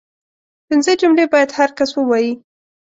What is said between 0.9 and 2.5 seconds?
جملې باید هر کس ووايي